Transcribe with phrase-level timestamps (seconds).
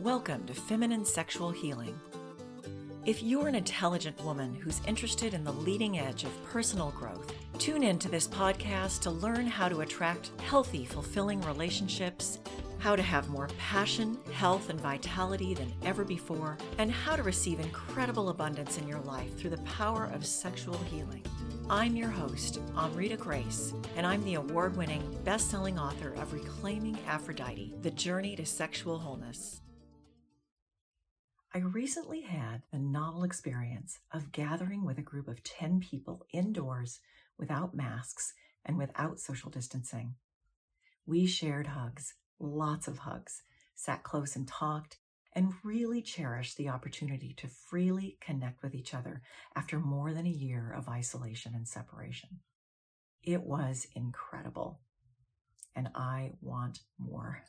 [0.00, 1.98] Welcome to Feminine Sexual Healing.
[3.06, 7.82] If you're an intelligent woman who's interested in the leading edge of personal growth, tune
[7.82, 12.40] in to this podcast to learn how to attract healthy, fulfilling relationships,
[12.76, 17.58] how to have more passion, health, and vitality than ever before, and how to receive
[17.58, 21.24] incredible abundance in your life through the power of sexual healing.
[21.70, 26.98] I'm your host, Amrita Grace, and I'm the award winning, best selling author of Reclaiming
[27.08, 29.62] Aphrodite The Journey to Sexual Wholeness.
[31.56, 37.00] I recently had the novel experience of gathering with a group of 10 people indoors
[37.38, 40.16] without masks and without social distancing.
[41.06, 43.40] We shared hugs, lots of hugs,
[43.74, 44.98] sat close and talked,
[45.32, 49.22] and really cherished the opportunity to freely connect with each other
[49.56, 52.40] after more than a year of isolation and separation.
[53.22, 54.80] It was incredible,
[55.74, 57.44] and I want more.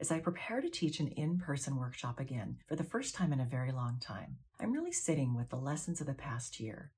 [0.00, 3.40] As I prepare to teach an in person workshop again for the first time in
[3.40, 6.90] a very long time, I'm really sitting with the lessons of the past year.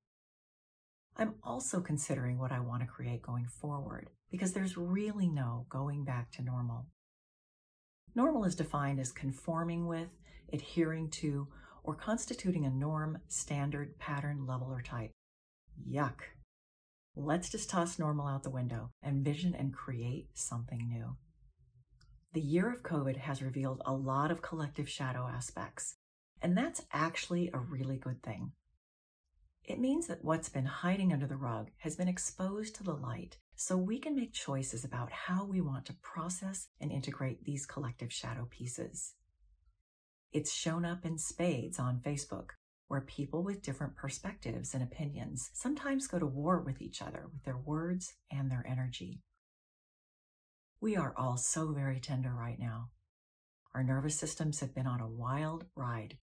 [1.16, 6.04] I'm also considering what I want to create going forward because there's really no going
[6.04, 6.86] back to normal.
[8.14, 10.10] Normal is defined as conforming with,
[10.52, 11.48] adhering to,
[11.82, 15.10] or constituting a norm, standard, pattern, level, or type.
[15.90, 16.20] Yuck.
[17.16, 21.16] Let's just toss normal out the window and vision and create something new.
[22.34, 25.96] The year of COVID has revealed a lot of collective shadow aspects,
[26.40, 28.52] and that's actually a really good thing.
[29.64, 33.36] It means that what's been hiding under the rug has been exposed to the light,
[33.54, 38.10] so we can make choices about how we want to process and integrate these collective
[38.10, 39.12] shadow pieces.
[40.32, 42.52] It's shown up in spades on Facebook,
[42.88, 47.44] where people with different perspectives and opinions sometimes go to war with each other with
[47.44, 49.20] their words and their energy.
[50.82, 52.88] We are all so very tender right now.
[53.72, 56.18] Our nervous systems have been on a wild ride.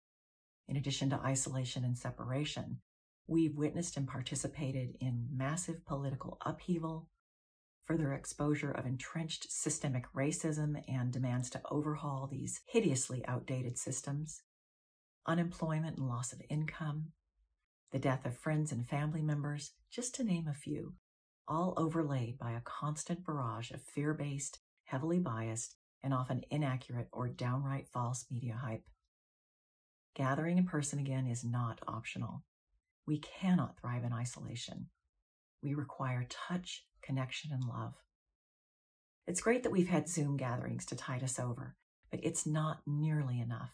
[0.66, 2.80] In addition to isolation and separation,
[3.28, 7.08] we've witnessed and participated in massive political upheaval,
[7.84, 14.42] further exposure of entrenched systemic racism and demands to overhaul these hideously outdated systems,
[15.24, 17.12] unemployment and loss of income,
[17.92, 20.94] the death of friends and family members, just to name a few
[21.48, 27.28] all overlaid by a constant barrage of fear based, heavily biased, and often inaccurate or
[27.28, 28.84] downright false media hype.
[30.14, 32.44] Gathering in person again is not optional.
[33.06, 34.88] We cannot thrive in isolation.
[35.62, 37.94] We require touch, connection, and love.
[39.26, 41.76] It's great that we've had Zoom gatherings to tide us over,
[42.10, 43.72] but it's not nearly enough.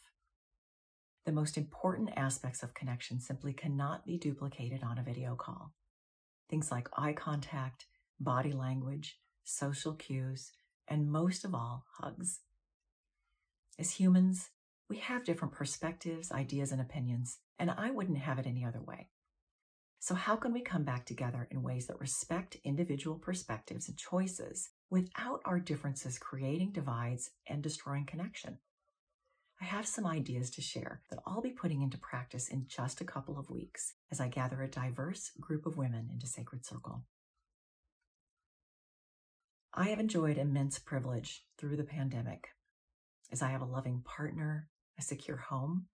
[1.27, 5.73] The most important aspects of connection simply cannot be duplicated on a video call.
[6.55, 7.87] Things like eye contact,
[8.21, 10.53] body language, social cues,
[10.87, 12.43] and most of all, hugs.
[13.77, 14.51] As humans,
[14.89, 19.09] we have different perspectives, ideas, and opinions, and I wouldn't have it any other way.
[19.99, 24.71] So, how can we come back together in ways that respect individual perspectives and choices
[24.91, 28.59] without our differences creating divides and destroying connection?
[29.61, 33.05] I have some ideas to share that I'll be putting into practice in just a
[33.05, 37.05] couple of weeks as I gather a diverse group of women into Sacred Circle.
[39.73, 42.49] I have enjoyed immense privilege through the pandemic
[43.33, 45.87] as I have a loving partner, a secure home,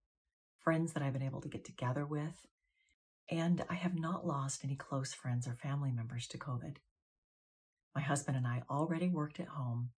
[0.58, 2.46] friends that I've been able to get together with,
[3.30, 6.76] and I have not lost any close friends or family members to COVID.
[7.94, 9.90] My husband and I already worked at home,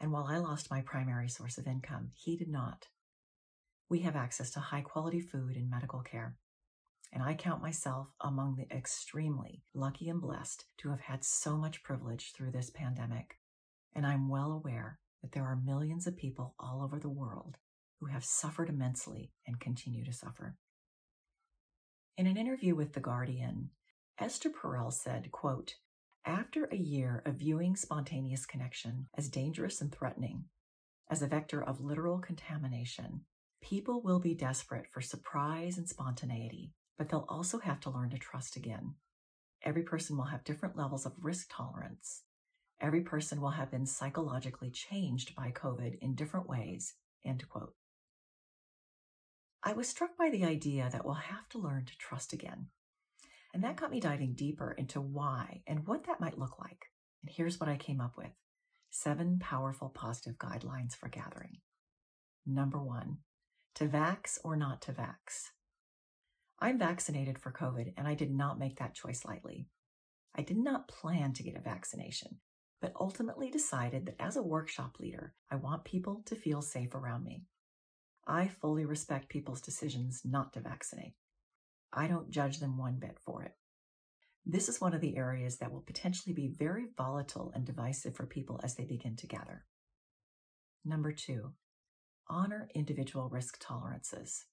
[0.00, 2.88] and while I lost my primary source of income, he did not
[3.92, 6.34] we have access to high quality food and medical care.
[7.12, 11.82] And I count myself among the extremely lucky and blessed to have had so much
[11.82, 13.36] privilege through this pandemic.
[13.94, 17.58] And I'm well aware that there are millions of people all over the world
[18.00, 20.56] who have suffered immensely and continue to suffer.
[22.16, 23.68] In an interview with The Guardian,
[24.18, 25.74] Esther Perel said, quote,
[26.24, 30.44] after a year of viewing spontaneous connection as dangerous and threatening,
[31.10, 33.26] as a vector of literal contamination,
[33.62, 38.18] People will be desperate for surprise and spontaneity, but they'll also have to learn to
[38.18, 38.96] trust again.
[39.64, 42.22] Every person will have different levels of risk tolerance.
[42.80, 46.94] Every person will have been psychologically changed by COVID in different ways.
[47.24, 47.74] End quote.
[49.62, 52.66] I was struck by the idea that we'll have to learn to trust again.
[53.54, 56.86] And that got me diving deeper into why and what that might look like.
[57.22, 58.32] And here's what I came up with
[58.90, 61.58] seven powerful positive guidelines for gathering.
[62.44, 63.18] Number one,
[63.74, 65.50] to vax or not to vax.
[66.58, 69.68] I'm vaccinated for COVID and I did not make that choice lightly.
[70.34, 72.38] I did not plan to get a vaccination,
[72.80, 77.24] but ultimately decided that as a workshop leader, I want people to feel safe around
[77.24, 77.44] me.
[78.26, 81.14] I fully respect people's decisions not to vaccinate.
[81.92, 83.52] I don't judge them one bit for it.
[84.46, 88.26] This is one of the areas that will potentially be very volatile and divisive for
[88.26, 89.64] people as they begin to gather.
[90.84, 91.52] Number two,
[92.28, 94.44] honor individual risk tolerances.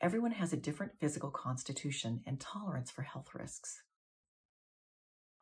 [0.00, 3.82] Everyone has a different physical constitution and tolerance for health risks.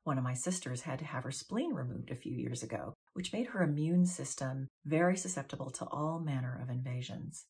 [0.05, 3.33] One of my sisters had to have her spleen removed a few years ago, which
[3.33, 7.45] made her immune system very susceptible to all manner of invasions.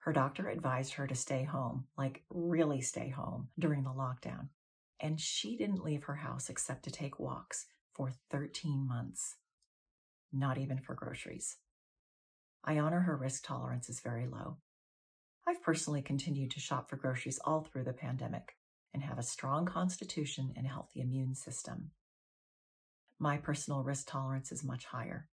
[0.00, 4.48] Her doctor advised her to stay home, like really stay home, during the lockdown
[5.00, 9.36] and she didn't leave her house except to take walks for 13 months,
[10.32, 11.56] not even for groceries.
[12.64, 14.56] I honor her risk tolerance is very low.
[15.46, 18.56] I've personally continued to shop for groceries all through the pandemic
[18.94, 21.90] and have a strong constitution and healthy immune system.
[23.18, 25.28] My personal risk tolerance is much higher.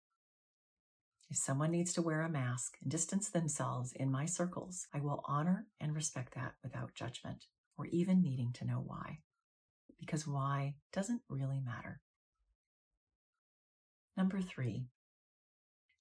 [1.30, 5.22] If someone needs to wear a mask and distance themselves in my circles, I will
[5.26, 7.44] honor and respect that without judgment
[7.76, 9.18] or even needing to know why
[9.98, 12.00] because why doesn't really matter.
[14.16, 14.86] Number three,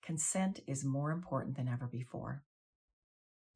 [0.07, 2.41] consent is more important than ever before.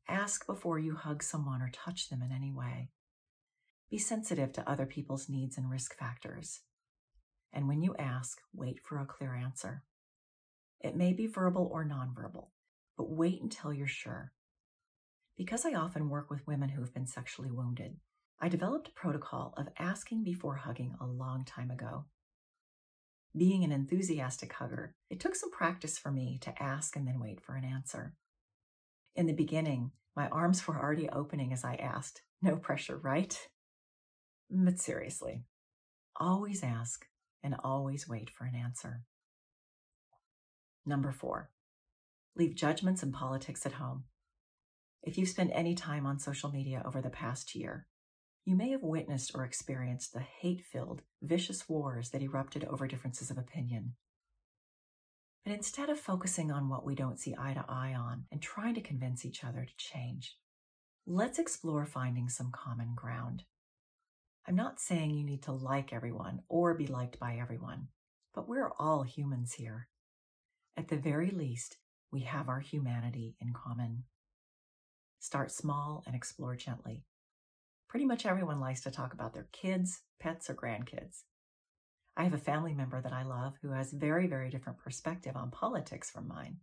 [0.10, 2.90] Ask before you hug someone or touch them in any way.
[3.90, 6.60] Be sensitive to other people's needs and risk factors.
[7.54, 9.84] And when you ask, wait for a clear answer.
[10.82, 12.48] It may be verbal or nonverbal,
[12.98, 14.34] but wait until you're sure.
[15.38, 17.96] Because I often work with women who have been sexually wounded,
[18.42, 22.08] I developed a protocol of asking before hugging a long time ago.
[23.36, 27.42] Being an enthusiastic hugger, it took some practice for me to ask and then wait
[27.42, 28.14] for an answer.
[29.16, 32.22] In the beginning, my arms were already opening as I asked.
[32.42, 33.38] No pressure, right?
[34.50, 35.46] But seriously,
[36.20, 37.06] always ask
[37.42, 39.04] and always wait for an answer.
[40.86, 41.52] Number four,
[42.36, 44.06] leave judgments and politics at home.
[45.04, 47.88] If you've spent any time on social media over the past year,
[48.46, 53.30] you may have witnessed or experienced the hate filled, vicious wars that erupted over differences
[53.30, 53.94] of opinion.
[55.46, 58.76] But instead of focusing on what we don't see eye to eye on and trying
[58.76, 60.38] to convince each other to change,
[61.06, 63.44] let's explore finding some common ground.
[64.48, 67.90] I'm not saying you need to like everyone or be liked by everyone,
[68.34, 69.88] but we're all humans here.
[70.76, 71.78] At the very least,
[72.12, 74.04] we have our humanity in common.
[75.20, 77.04] Start small and explore gently
[77.92, 81.24] pretty much everyone likes to talk about their kids, pets, or grandkids.
[82.16, 85.52] I have a family member that I love who has very, very different perspective on
[85.52, 86.60] politics from mine.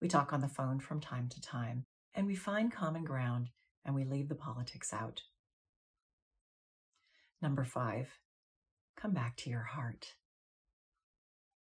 [0.00, 3.50] We talk on the phone from time to time, and we find common ground
[3.84, 5.22] and we leave the politics out.
[7.40, 8.08] Number five,
[8.96, 10.14] come back to your heart.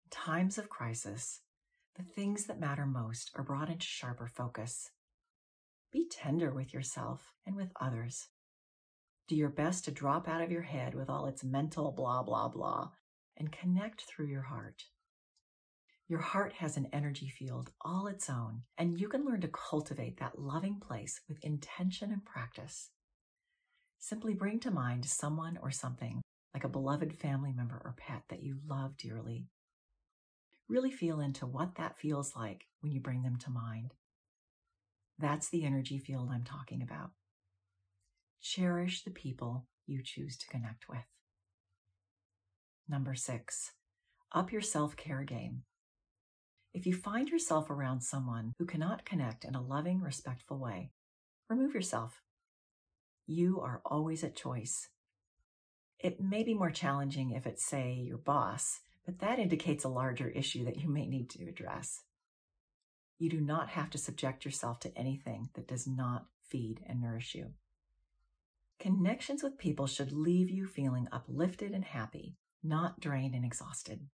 [0.06, 1.42] In times of crisis,
[1.96, 4.92] the things that matter most are brought into sharper focus.
[5.92, 8.28] Be tender with yourself and with others.
[9.30, 12.48] Do your best to drop out of your head with all its mental blah, blah,
[12.48, 12.90] blah,
[13.38, 14.86] and connect through your heart.
[16.08, 20.20] Your heart has an energy field all its own, and you can learn to cultivate
[20.20, 22.90] that loving place with intention and practice.
[24.00, 26.24] Simply bring to mind someone or something,
[26.56, 29.46] like a beloved family member or pet that you love dearly.
[30.68, 33.94] Really feel into what that feels like when you bring them to mind.
[35.20, 37.12] That's the energy field I'm talking about.
[38.42, 41.06] Cherish the people you choose to connect with.
[42.88, 43.74] Number six,
[44.32, 45.64] up your self care game.
[46.74, 50.92] If you find yourself around someone who cannot connect in a loving, respectful way,
[51.50, 52.22] remove yourself.
[53.26, 54.90] You are always at choice.
[56.00, 60.30] It may be more challenging if it's, say, your boss, but that indicates a larger
[60.30, 62.04] issue that you may need to address.
[63.18, 67.36] You do not have to subject yourself to anything that does not feed and nourish
[67.36, 67.54] you.
[68.80, 74.08] Connections with people should leave you feeling uplifted and happy, not drained and exhausted.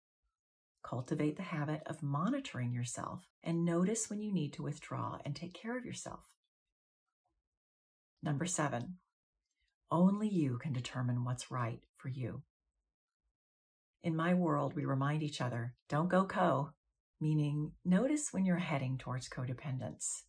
[0.82, 5.54] Cultivate the habit of monitoring yourself and notice when you need to withdraw and take
[5.54, 6.24] care of yourself.
[8.22, 9.00] Number seven,
[9.92, 12.44] only you can determine what's right for you.
[14.02, 16.72] In my world, we remind each other don't go co,
[17.20, 20.24] meaning notice when you're heading towards codependence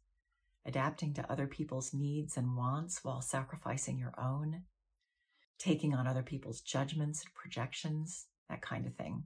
[0.66, 4.62] adapting to other people's needs and wants while sacrificing your own,
[5.58, 9.24] taking on other people's judgments and projections, that kind of thing.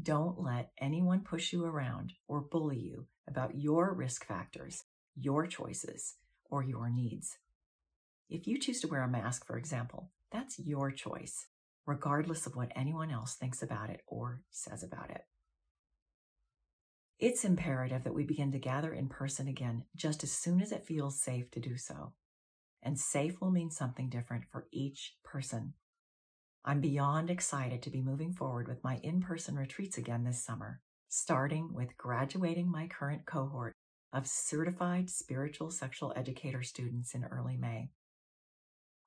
[0.00, 4.84] Don't let anyone push you around or bully you about your risk factors,
[5.14, 6.16] your choices,
[6.50, 7.38] or your needs.
[8.28, 11.46] If you choose to wear a mask, for example, that's your choice.
[11.86, 15.22] regardless of what anyone else thinks about it or says about it.
[17.24, 20.84] It's imperative that we begin to gather in person again just as soon as it
[20.84, 22.12] feels safe to do so.
[22.82, 25.72] And safe will mean something different for each person.
[26.66, 30.82] I'm beyond excited to be moving forward with my in person retreats again this summer,
[31.08, 33.72] starting with graduating my current cohort
[34.12, 37.88] of certified spiritual sexual educator students in early May.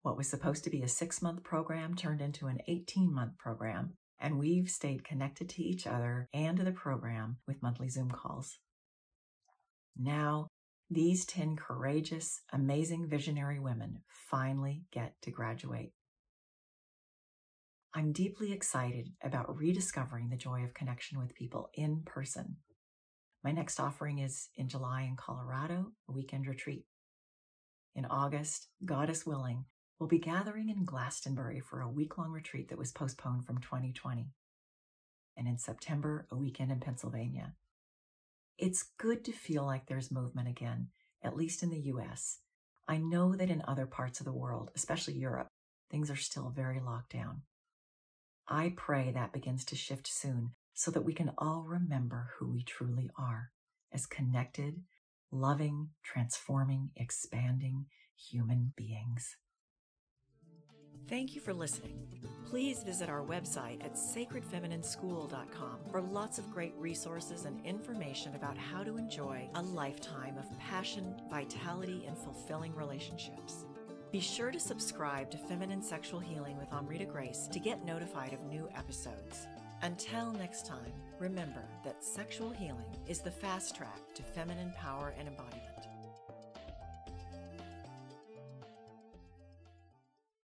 [0.01, 3.93] What was supposed to be a six month program turned into an 18 month program,
[4.19, 8.57] and we've stayed connected to each other and to the program with monthly Zoom calls.
[9.97, 10.47] Now,
[10.89, 15.91] these 10 courageous, amazing visionary women finally get to graduate.
[17.93, 22.57] I'm deeply excited about rediscovering the joy of connection with people in person.
[23.43, 26.85] My next offering is in July in Colorado, a weekend retreat.
[27.95, 29.65] In August, Goddess willing,
[29.99, 34.31] we'll be gathering in Glastonbury for a week long retreat that was postponed from 2020.
[35.35, 37.53] And in September, a weekend in Pennsylvania.
[38.57, 40.87] It's good to feel like there's movement again,
[41.23, 42.39] at least in the US.
[42.87, 45.47] I know that in other parts of the world, especially Europe,
[45.91, 47.41] things are still very locked down.
[48.47, 52.63] I pray that begins to shift soon so that we can all remember who we
[52.63, 53.51] truly are
[53.91, 54.83] as connected,
[55.31, 57.85] loving, transforming, expanding
[58.15, 59.35] human beings.
[61.09, 61.97] Thank you for listening.
[62.45, 68.83] Please visit our website at sacredfeminineschool.com for lots of great resources and information about how
[68.83, 73.65] to enjoy a lifetime of passion, vitality, and fulfilling relationships.
[74.11, 78.43] Be sure to subscribe to Feminine Sexual Healing with Amrita Grace to get notified of
[78.43, 79.47] new episodes.
[79.81, 85.27] Until next time, remember that sexual healing is the fast track to feminine power and
[85.27, 85.66] embodiment.